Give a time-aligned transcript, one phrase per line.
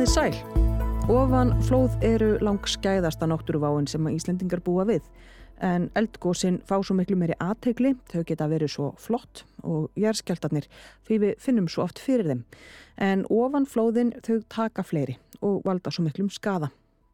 [0.00, 0.36] Komið sæl.
[1.12, 5.02] Ofan flóð eru langskæðasta náttúruváin sem að Íslendingar búa við.
[5.60, 10.70] En eldgósin fá svo miklu meiri aðtegli, þau geta verið svo flott og jærskjaldarnir
[11.04, 12.40] því við finnum svo oft fyrir þeim.
[12.96, 16.70] En ofan flóðin þau taka fleiri og valda svo miklum skada.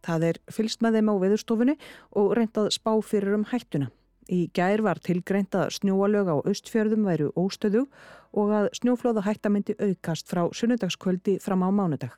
[0.07, 1.75] Það er fylst með þeim á viðurstofunni
[2.23, 3.89] og reyndað spá fyrir um hættuna.
[4.31, 7.82] Í gær var tilgreint að snjóalög á austfjörðum væru óstöðu
[8.31, 12.14] og að snjóflóða hættamindi aukast frá sunnudagskvöldi fram á mánudag.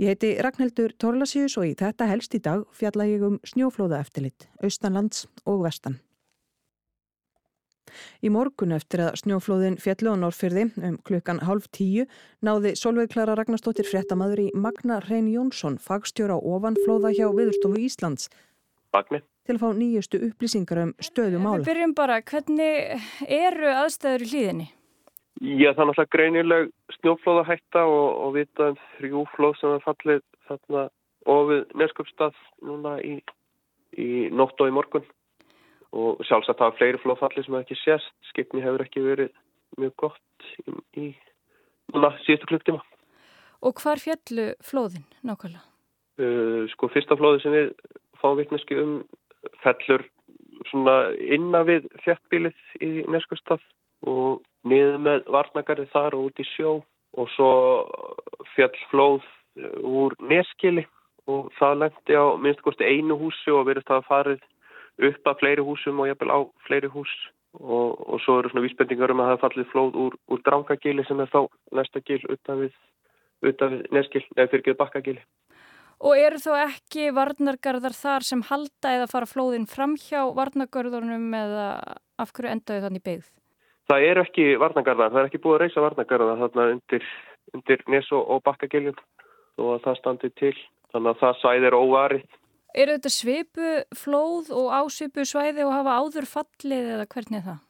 [0.00, 4.48] Ég heiti Ragnhildur Torlasíus og í þetta helst í dag fjalla ég um snjóflóða eftirlit,
[4.64, 5.98] austanlands og vestan.
[8.24, 12.06] Í morgun eftir að snjóflóðin fjallu á Norrfyrði um klukkan halv tíu
[12.40, 18.30] náði Solveig Klara Ragnarstóttir fréttamaður í Magna Reyn Jónsson, fagstjóra ofanflóða hjá Viðurstofu Íslands.
[18.96, 21.62] Magni til að fá nýjustu upplýsingar um stöðu mála.
[21.62, 24.68] Við byrjum bara, hvernig eru aðstæður í hlýðinni?
[25.40, 30.20] Já, það er náttúrulega greinileg snjóflóðahætta og, og vita um þrjú flóð sem er fallið
[30.48, 30.84] þarna
[31.32, 32.36] og við neskjöpstað
[32.68, 33.16] núna í,
[33.96, 35.06] í nótt og í morgun
[35.92, 38.14] og sjálfsagt er fleiri flóðfallið sem ekki sést.
[38.30, 39.32] Skipni hefur ekki verið
[39.80, 41.06] mjög gott í, í
[41.92, 42.84] núna síðustu klukktíma.
[43.62, 45.64] Og hvar fjallu flóðin nákvæmlega?
[46.20, 47.68] Uh, sko fyrsta flóði sem við
[48.20, 48.96] fáum vittneski um
[49.64, 50.04] fellur
[50.70, 53.62] svona inna við fjettbílið í Neskustaf
[54.06, 56.72] og niður með varnagarði þar og út í sjó
[57.18, 57.52] og svo
[58.54, 59.28] fjall flóð
[59.84, 60.86] úr Neskili
[61.30, 64.48] og það lendi á minnst kosti einu húsi og verið það að farið
[65.08, 67.12] upp að fleiri húsum og jafnvel á fleiri hús
[67.60, 71.04] og, og svo eru svona vísbendingar um að það er fallið flóð úr, úr Drangagili
[71.08, 71.40] sem er þá
[71.76, 72.74] næsta gil utan við,
[73.44, 75.22] utan við Neskil, eða fyrir bakkagili.
[76.02, 81.68] Og eru þó ekki varnargarðar þar sem halda eða fara flóðin fram hjá varnargarðunum eða
[82.18, 83.28] af hverju endaðu þannig beigð?
[83.90, 87.08] Það eru ekki varnargarðar, það er ekki búið að reysa varnargarðar þarna undir,
[87.56, 89.00] undir nes og, og bakkagiljum
[89.62, 90.54] og það standi til,
[90.94, 92.38] þannig að það svæði er óvarið.
[92.72, 97.60] Eru þetta svipu flóð og ásvipu svæði og hafa áður fallið eða hvernig er það?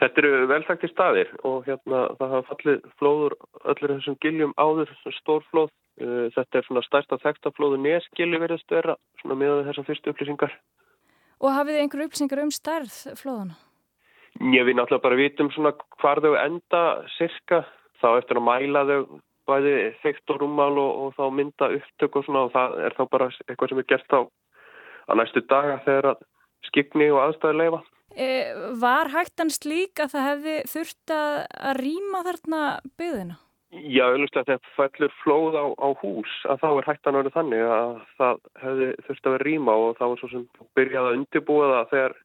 [0.00, 3.36] Þetta eru velþækti staðir og hérna það hafa fallið flóður
[3.68, 9.36] öllur þessum giljum áður, stórflóð Eh, þetta er svona stærsta þekktaflóðu neskilu verðast vera svona
[9.36, 10.54] með þessar fyrstu upplýsingar.
[11.40, 13.58] Og hafið þið einhverju upplýsingar um stærð flóðuna?
[14.40, 16.82] Ég við náttúrulega bara vitum svona hvar þau enda
[17.16, 17.64] sirka
[18.00, 19.00] þá eftir að mæla þau
[19.50, 19.74] bæði
[20.04, 23.30] þekkt og rúmal og, og þá mynda upptök og svona og það er þá bara
[23.48, 24.20] eitthvað sem er gert á
[25.10, 26.24] að næstu daga þegar að
[26.68, 27.82] skipni og aðstæði leifa.
[28.10, 28.28] E,
[28.82, 31.36] var hægtan slík að það hefði þurft að
[31.78, 32.64] rýma þarna
[32.98, 33.38] byggðina?
[33.70, 37.92] Já, auðvitað þegar fellur flóð á, á hús að þá er hættan verið þannig að
[38.18, 40.48] það hefði þurft að vera rýma og þá er svo sem
[40.78, 42.16] byrjaði að undirbúa það þegar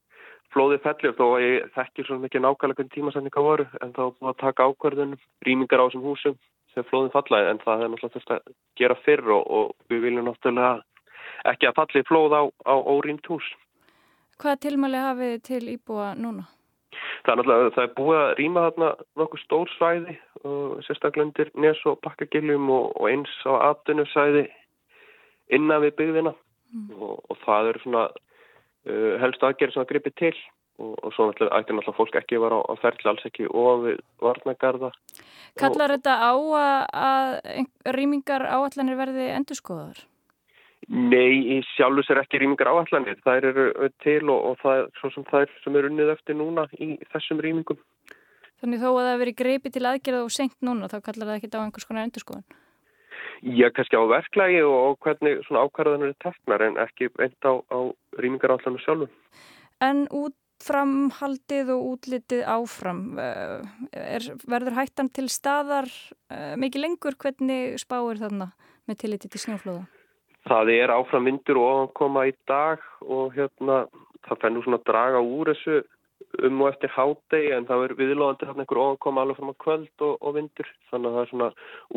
[0.56, 4.32] flóðið fellur þó að ég þekkir svo mikið nákvæmlega hvernig tímasendinga voru en þá búið
[4.32, 6.38] að taka ákverðunum rýmingar á þessum húsum
[6.72, 10.30] þegar flóðið fallaði en það er náttúrulega þurft að gera fyrr og, og við viljum
[10.30, 10.74] náttúrulega
[11.52, 13.48] ekki að falli flóð á, á órýmt hús.
[14.42, 16.48] Hvað tilmæli hafið til íbúa núna?
[17.26, 21.52] Það er náttúrulega, það er búið að rýma þarna nokkuð stór svæði og sérstaklega undir
[21.60, 24.46] nes og bakkagiljum og, og eins á atvinnu svæði
[25.56, 26.94] innan við byggðina mm.
[26.96, 28.06] og, og það eru svona
[28.86, 30.34] uh, helst aðgerið sem að gripi til
[30.80, 34.02] og, og svo ætti náttúrulega fólk ekki að vera á, ferli alls ekki og við
[34.24, 34.92] varnagarða.
[35.60, 36.82] Kallar þetta á að,
[37.12, 40.04] að rýmingar áallanir verði endurskoðar?
[40.86, 43.18] Nei, í sjálfus er ekki rýmingar áallanir.
[43.26, 46.68] Það eru til og, og það svo sem það er sem er unnið eftir núna
[46.78, 47.80] í þessum rýmingum.
[48.62, 51.50] Þannig þó að það veri greipi til aðgerða og senkt núna, þá kallar það ekki
[51.58, 52.46] á einhvers konar endurskoðun?
[53.44, 57.80] Já, kannski á verklagi og hvernig svona ákvarðanur er teknar en ekki eint á, á
[58.22, 59.14] rýmingar áallanir sjálfum.
[59.84, 65.90] En út framhaldið og útlitið áfram, eh, er, verður hættan til staðar
[66.32, 68.52] eh, mikið lengur hvernig spáir þarna
[68.88, 69.86] með tilliti til snjóflóða?
[70.46, 73.86] Það er áfram vindur og ofankoma í dag og hérna
[74.26, 75.82] það fennur svona að draga úr þessu
[76.46, 80.06] um og eftir hádegi en það er viðlóðandi hérna einhver ofankoma alveg fram á kvöld
[80.08, 81.50] og, og vindur þannig að það er svona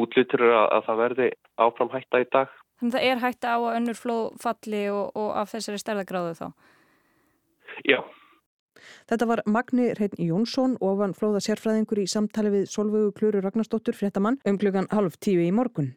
[0.04, 1.28] útlýttur að, að það verði
[1.66, 2.56] áfram hætta í dag.
[2.78, 6.34] Þannig að það er hætta á að önnur flóð falli og, og af þessari stærðagráðu
[6.38, 6.46] þá?
[7.88, 8.00] Já.
[9.10, 14.38] Þetta var Magni Reyn Jónsson ofan flóða sérfræðingur í samtali við Solvögu Kluru Ragnarsdóttur fréttamann
[14.46, 15.94] um klukkan halv tíu í morgun.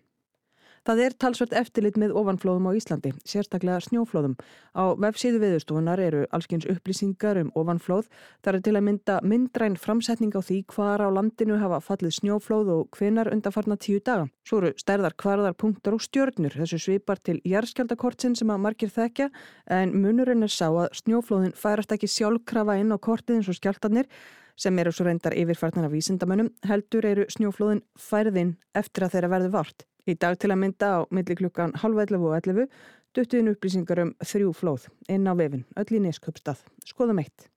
[0.81, 4.33] Það er talsvert eftirlit með ofanflóðum á Íslandi, sérstaklega snjóflóðum.
[4.73, 8.07] Á vefsíðu viðustofunar eru allskyns upplýsingar um ofanflóð.
[8.41, 12.73] Það er til að mynda myndræn framsetning á því hvar á landinu hafa fallið snjóflóð
[12.73, 14.25] og hvenar undarfarna tíu daga.
[14.41, 19.29] Svo eru stærðar hvarðar punktar og stjörnur, þessu svipar til jærskjaldakortsin sem að margir þekja,
[19.69, 24.09] en munurinn er sá að snjóflóðin færast ekki sjálfkrafa inn á kortið eins og skjaldarnir,
[24.55, 29.85] sem eru svo reyndar yfirfartana vísindamönnum, heldur eru snjóflóðin færðinn eftir að þeirra verði vart.
[30.09, 32.67] Í dag til að mynda á milli klukkan halv 11 og 11
[33.15, 36.63] duttuðin upplýsingar um þrjú flóð inn á vefin, öll í Nesköpstað.
[36.87, 37.47] Skoðum eitt.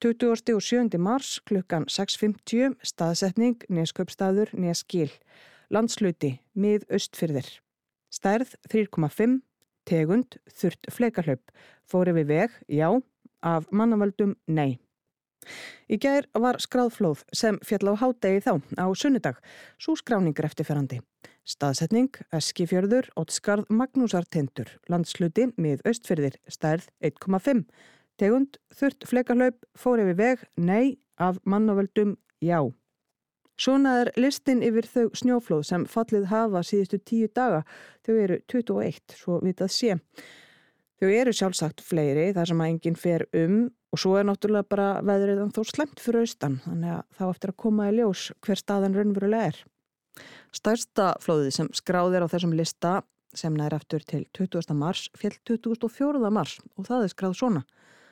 [0.00, 0.96] 27.
[0.98, 5.10] mars klukkan 6.50 staðsetning Nesköpstaður Neskil.
[5.70, 7.48] Landsluti mið östfyrðir.
[8.10, 9.40] Stærð 3,5
[9.86, 11.52] tegund þurft fleikarhlaup.
[11.86, 12.88] Fóri við veg, já,
[13.42, 14.78] af mannavöldum, nei.
[15.90, 19.38] Í gær var skráðflóð sem fjall á hádegi þá á sunnudag,
[19.80, 21.00] svo skráningur eftirferandi.
[21.48, 27.64] Staðsetning, Eskifjörður, Ottskarð, Magnúsartindur, landsluti með austfyrðir, stærð 1,5.
[28.20, 32.60] Tegund, þurft fleikarhlaup, fór yfir veg, nei, af mannavöldum, já.
[33.60, 37.64] Svona er listin yfir þau snjóflóð sem fallið hafa síðustu tíu daga.
[38.06, 39.98] Þau eru 21, svo vitað sé.
[41.00, 43.58] Þau eru sjálfsagt fleiri þar sem að enginn fer um
[43.90, 47.60] og svo er náttúrulega bara veðrið þó slemt fyrir austan þannig að þá eftir að
[47.64, 49.60] koma í ljós hver staðan raunverulega er.
[50.54, 53.00] Stærsta flóðið sem skráðir á þessum lista
[53.36, 54.74] sem nær eftir til 20.
[54.74, 56.32] mars fjell 2004.
[56.34, 57.62] mars og það er skráð svona.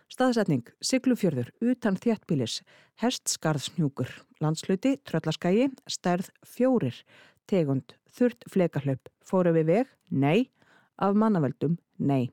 [0.09, 2.63] Staðsetning, Siglufjörður, utan þjættbílis,
[3.03, 4.09] Hestskarðsnjúkur,
[4.41, 7.03] landsluti, Tröllaskægi, stærð fjórir,
[7.51, 10.49] tegund, þurrt flekarhlaup, fóru við veg, nei,
[10.97, 12.31] af mannaveldum, nei.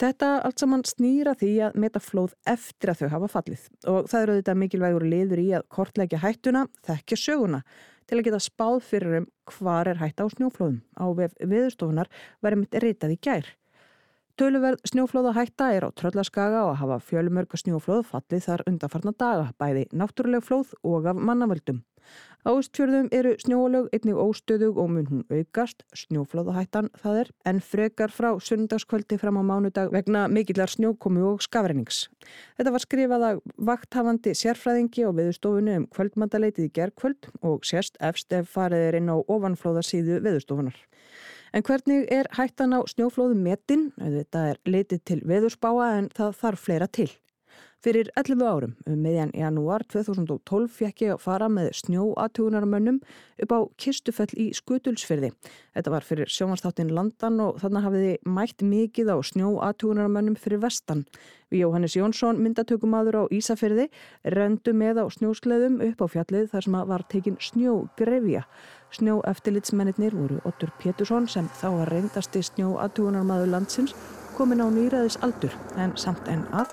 [0.00, 4.24] Þetta allt saman snýra því að meta flóð eftir að þau hafa fallið og það
[4.24, 7.60] eru þetta mikilvægur liður í að kortleggja hættuna, þekkja söguna
[8.08, 10.80] til að geta spáð fyrir um hvar er hætta á snjóflóðum.
[10.98, 12.10] Á viðstofunar
[12.44, 13.52] verðum þetta reytað í gær.
[14.34, 19.84] Töluverð snjóflóða hætta er á tröllaskaga og hafa fjölumörgu snjóflóð fallið þar undanfarnar daga, bæði
[19.94, 21.84] náttúruleg flóð og af mannavöldum.
[22.44, 28.12] Á Ístfjörðum eru snjóalög einnig óstöðug og mun hún aukast, snjóflóðahættan það er, en frekar
[28.12, 32.02] frá sunnudagskvöldi fram á mánudag vegna mikillar snjókomu og skafrennings.
[32.58, 38.36] Þetta var skrifað að vakthafandi sérfræðingi og viðstofunni um kvöldmandaleitið í gerðkvöld og sérst efst
[38.36, 40.76] ef farið er inn á ofanflóðarsíðu viðstofunar.
[41.56, 43.88] En hvernig er hættan á snjóflóðum metin?
[43.96, 47.08] Þetta er leitið til viðurspáa en það þarf fleira til.
[47.84, 53.02] Fyrir 11 árum, um meðjan janúar 2012, fekk ég að fara með snjóatúnarmönnum
[53.44, 55.34] upp á Kistufell í Skutulsfyrði.
[55.76, 61.04] Þetta var fyrir sjómanstáttin Landan og þannig hafiði mætt mikið á snjóatúnarmönnum fyrir vestan.
[61.52, 63.90] Við Jóhannes Jónsson, myndatökumadur á Ísafyrði,
[64.32, 68.48] rendu með á snjósleðum upp á fjallið þar sem var tekin snjógrefja.
[68.96, 73.92] Snjó eftirlitsmennir voru Ottur Pétursson sem þá var reyndasti snjóatúnarmadur landsins
[74.34, 76.72] komin á nýraðis aldur en samt enn að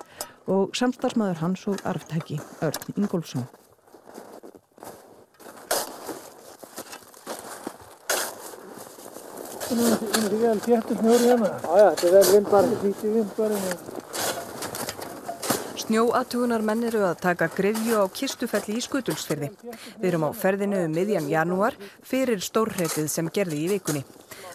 [0.50, 3.46] og samstarfsmaður hans og arftæki Örn Ingólfsson.
[9.72, 11.48] Það er vel téttur snjóri hérna.
[11.62, 12.78] Já, já, þetta er vel vindbarinn.
[12.82, 14.00] Hvítið vindbarinn.
[15.82, 19.48] Snjóatugunar menn eru að taka grefju á kistufelli í skutulsfyrði.
[20.00, 24.04] Við erum á ferðinu um miðjan janúar fyrir stórhreitið sem gerði í vikunni.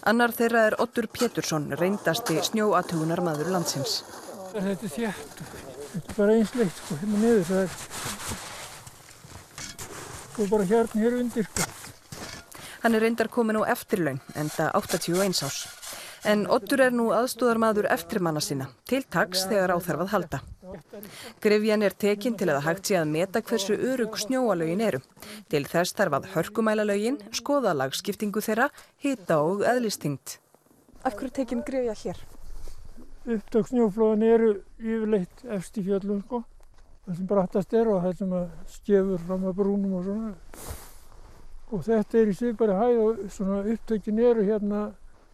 [0.08, 4.04] Annar þeirra er Ottur Pétursson, reyndasti snjóatugunar maður landsins.
[4.54, 5.77] Þetta er þjættur.
[5.98, 7.72] Þetta er bara einsleitt sko, hérna niður það er
[10.28, 11.64] sko bara hérna hér undir sko.
[12.84, 15.58] Hann er reyndar komin á eftirlaun, enda 81 ás.
[16.28, 20.44] En Ottur er nú aðstóðarmadur eftirmanna sinna, til taks þegar áþarfað halda.
[21.42, 25.02] Grefjan er tekinn til að hægt sé að meta hversu örug snjóalögin eru.
[25.50, 28.70] Til þess þarf að hörkumæla lögin, skoða lagskiptingu þeirra,
[29.02, 30.38] hita og eðlistingt.
[31.02, 32.28] Af hverju tekinn grefja hér?
[33.28, 36.44] Upptök snjóflóðan eru yfirleitt efst í fjöllum sko.
[37.06, 38.36] Það sem brattast er og það sem
[38.72, 40.32] skefur fram að brúnum og svona.
[41.72, 44.82] Og þetta er í bara hæð og svona upptökin eru hérna,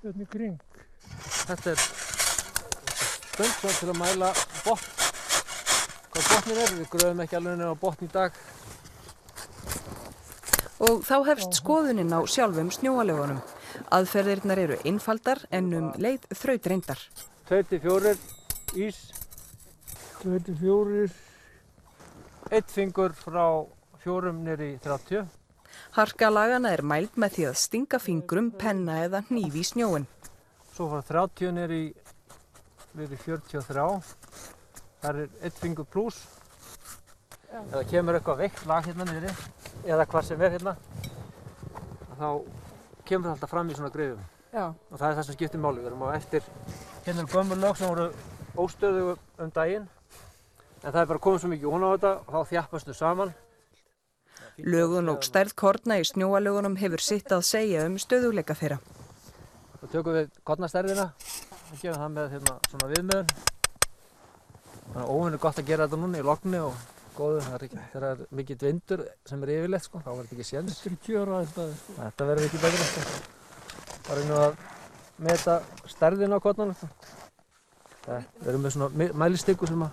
[0.02, 0.58] hérna í kring.
[1.44, 1.84] Þetta er
[3.34, 4.32] stönd til að mæla
[4.64, 4.90] botn.
[6.14, 6.74] Hvað botnir er?
[6.78, 8.40] Við gröðum ekki alveg nefn á botn í dag.
[10.84, 13.42] Og þá hefst skoðuninn á sjálfum snjóalögunum.
[13.94, 17.06] Aðferðirnar eru einfaldar en um leið þraut reyndar.
[17.54, 18.18] 24
[18.82, 18.98] ís.
[20.24, 21.12] 24
[22.50, 23.46] Eitt fingur frá
[24.02, 25.28] fjórum nýri 30
[25.94, 30.08] Harka lagana er mælt með því að stinga fingrum, penna eða hnífi í snjóin
[30.74, 31.82] Svo frá 30 nýri
[32.98, 33.86] við 43
[35.04, 36.24] Það er eitt fingur pluss
[37.54, 39.36] Ef það kemur eitthvað veikt lag hérna nýri
[39.84, 40.74] eða hvað sem er hérna
[42.18, 42.30] þá
[43.06, 44.68] kemur það alltaf fram í svona grefum Já.
[44.70, 45.82] og það er það sem skiptir máli.
[45.82, 46.50] Við erum á eftir
[47.06, 48.10] hérna gömur lög sem voru
[48.56, 49.88] óstöðu um daginn
[50.84, 53.34] en það er bara komið svo mikið hún á þetta og þá þjappastu saman.
[54.60, 58.78] Lögun og stærð korna í snjóalögunum hefur sitt að segja um stöðuleika þeirra.
[59.80, 63.32] Þá tökum við kornastærðina og gefum það með hérna, svona viðmöðun.
[64.84, 66.84] Þannig að óvinn er gott að gera þetta núna í lokni og
[67.18, 67.42] góðu.
[67.48, 70.84] Það er mikill vindur sem er yfirleitt sko, þá verður þetta ekki séns.
[70.84, 71.76] Þetta er.
[71.98, 72.90] Þetta verður ekki betra.
[72.92, 73.04] Sko.
[74.04, 74.62] Það er nú að
[75.18, 76.76] meta stærðin á kotnanum.
[78.04, 79.86] Við erum með svona mælistykku sem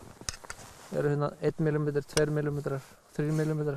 [0.97, 2.61] eru hérna 1 mm, 2 mm,
[3.17, 3.71] 3 mm.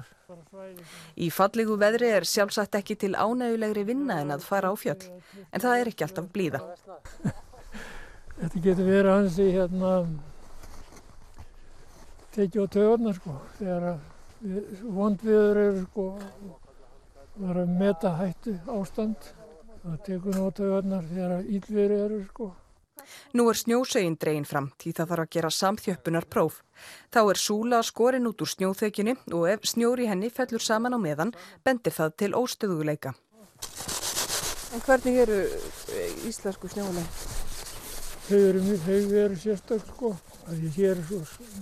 [1.21, 5.01] Í fallegu veðri er sjálfsagt ekki til ánægulegri vinna en að fara á fjöll,
[5.51, 6.61] en það er ekki alltaf blíða.
[8.39, 9.91] Þetta getur verið hans í hérna
[12.33, 13.87] tekið á töðunar sko, þegar
[14.97, 16.07] vondviður eru sko,
[17.43, 19.29] var að meta hættu ástand,
[19.83, 22.53] nú á töðunar þegar ílveri eru sko.
[23.33, 26.61] Nú er snjósegin dregin fram því það þarf að gera samþjöppunar próf.
[27.11, 31.33] Þá er súla skorin út úr snjóþekjunni og ef snjóri henni fellur saman á meðan
[31.65, 33.13] bendir það til óstöðuguleika.
[34.73, 37.05] En hvernig eru eh, íslensku snjólega?
[38.23, 38.61] Þau eru,
[39.19, 40.15] eru sérstaklega sko.
[40.45, 41.01] Það er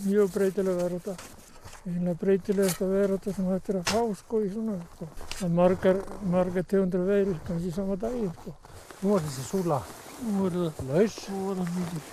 [0.06, 1.41] mjög breytilega verið þetta.
[1.82, 5.08] Einlega breytilegast að vera þetta sem þetta er að fá sko í svona sko.
[5.40, 8.54] Það margar, margar tegundra veiri kannski sama daginn sko.
[9.02, 9.80] Nú er þessi súla
[10.22, 11.16] Nú er það laus.
[11.34, 12.10] Nú er það mikið.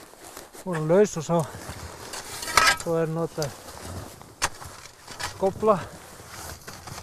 [0.65, 1.41] Nú er það laus og svo,
[2.81, 3.59] svo er notað
[5.35, 5.77] skobla.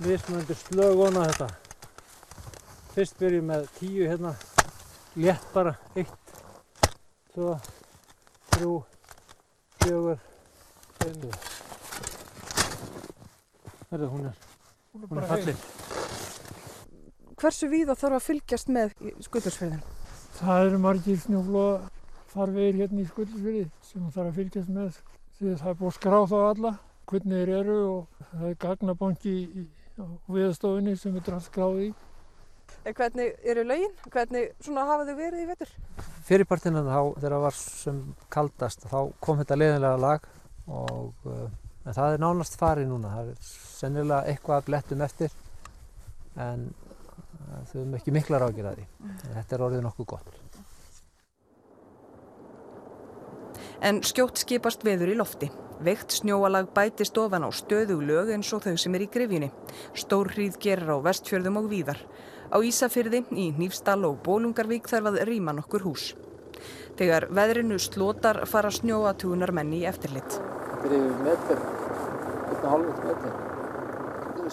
[0.02, 1.50] Mismunandi slögona þetta.
[2.96, 4.34] Fyrst byrjum með tíu hérna.
[5.16, 5.76] Létt bara.
[5.94, 6.34] Eitt,
[7.36, 7.54] tvö,
[8.56, 8.80] þrjú,
[9.84, 10.26] fjögur,
[11.04, 11.30] fimm.
[13.96, 14.40] Herðu hún er,
[14.92, 15.60] hún er fallin.
[17.40, 18.92] Hversu víða þarf að fylgjast með
[19.24, 19.94] skutursferðinu?
[20.36, 21.78] Það eru margir snjóflóða
[22.34, 25.00] farvegir hérna í Skullisfjörði sem það þarf að fylgjast með
[25.38, 26.74] því það er búið að skrá þá alla
[27.08, 29.36] hvernig þeir eru og það er gagnabanki
[29.96, 31.96] á viðstofinni sem er allt skráði í.
[32.84, 34.00] En hvernig eru laugin?
[34.12, 35.76] Hvernig hafa þau verið í vetur?
[36.28, 40.34] Fyrirpartina þá þegar það var sem kaldast þá kom þetta leðinlega lag
[40.68, 41.30] og
[41.86, 43.14] uh, það er nánast farið núna.
[43.18, 45.36] Það er sennilega eitthvað að blettum eftir
[46.36, 46.68] en
[47.70, 48.88] þau höfum ekki mikla ráðgjur að því.
[49.36, 50.34] Þetta er orðið nokkuð gott.
[53.86, 55.50] En skjótt skipast veður í lofti.
[55.84, 59.52] Veikt snjóalag bætist ofan á stöðug lög eins og þau sem er í grifjunni.
[59.94, 62.00] Stór hríð gerir á vestfjörðum og víðar.
[62.50, 66.14] Á Ísafyrði, í Nýfstall og Bólungarvík þarf að rýma nokkur hús.
[66.96, 70.40] Þegar veðrinu slótar fara snjóatugunar menni í eftirlit.
[70.86, 71.62] Er yfir meter,
[72.54, 73.38] 1,5 meter.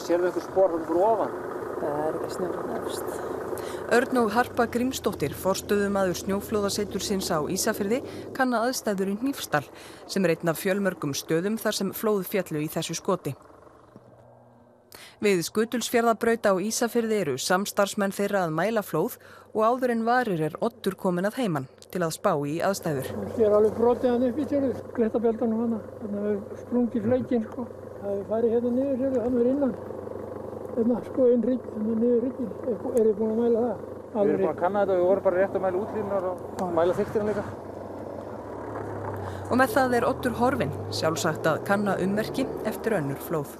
[0.00, 1.34] Sér við einhver spór hann fyrir ofan?
[1.82, 3.10] Það er ekki snjóðan efst.
[3.92, 8.00] Örn og Harpa Grímsdóttir, forstöðum aður snjóflóðasettur sinns á Ísafyrði,
[8.32, 9.66] kann að aðstæður í Nýfstall,
[10.08, 13.36] sem er einn af fjölmörgum stöðum þar sem flóð fjallu í þessu skoti.
[15.20, 19.20] Við skutulsfjörðabrauta á Ísafyrði eru samstarfsmenn þeirra að mæla flóð
[19.52, 23.08] og áður en varir er ottur komin að heiman til að spá í aðstæður.
[23.36, 27.48] Hér er alveg brotið hann upp í tjörðu, glettabeldanum hann, þannig að það sprungi fleikin
[27.48, 27.66] sko.
[28.02, 29.74] Það er farið hérna niður, hann er innan
[30.76, 33.82] hérna sko einn rygg, hérna niður ryggin, er þið búin að mæla það?
[34.12, 34.22] Alveg.
[34.22, 36.72] Við erum búin að kanna þetta og við vorum bara rétt að mæla útlýnar og
[36.78, 37.44] mæla þyktirinn líka.
[39.52, 43.58] Og með það er Ottur Horfinn sjálfsagt að kanna ummerki eftir önnur flóð.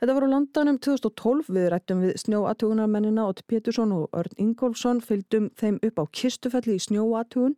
[0.00, 5.78] Þetta voru Londonum 2012 við rættum við snjóatugunarmennina Ott Pétursson og Örn Ingólfsson fylgdum þeim
[5.86, 7.54] upp á kistufelli í snjóatugun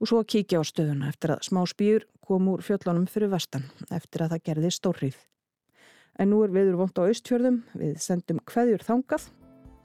[0.00, 3.64] og svo að kíkja á stöðuna eftir að smá spýr kom úr fjöllunum fyrir vestan
[3.92, 5.16] eftir að það gerði stórrið.
[6.20, 9.26] En nú er viður vond á austfjörðum, við sendum hveðjur þangað.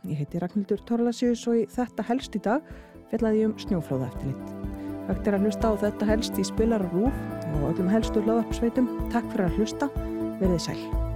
[0.08, 2.70] Ég heiti Ragnhildur Torlasjus og í þetta helst í dag
[3.10, 4.56] fjallaði um snjóflóða eftir lit.
[5.10, 8.92] Hægt er að hlusta á þetta helst í spilar og rúf og öllum helstu hlaðarpsveitum.
[9.10, 9.94] Takk fyrir að hlusta,
[10.38, 11.09] verðið sæl.